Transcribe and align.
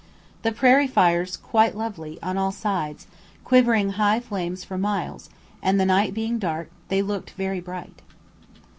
The 0.41 0.51
prairie 0.51 0.87
fires 0.87 1.37
quite 1.37 1.77
lovely, 1.77 2.17
on 2.23 2.35
all 2.35 2.51
sides, 2.51 3.05
quivering 3.43 3.91
high 3.91 4.19
flames 4.19 4.63
for 4.63 4.75
miles, 4.75 5.29
and 5.61 5.79
the 5.79 5.85
night 5.85 6.15
being 6.15 6.39
dark, 6.39 6.71
they 6.87 7.03
looked 7.03 7.29
very 7.37 7.59
bright. 7.59 8.01